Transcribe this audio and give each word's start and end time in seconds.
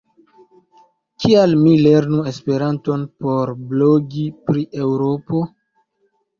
Kial 1.25 1.53
mi 1.65 1.73
lernu 1.89 2.25
Esperanton 2.33 3.05
por 3.27 3.55
blogi 3.75 4.27
pri 4.51 4.67
Eŭropo? 4.89 5.47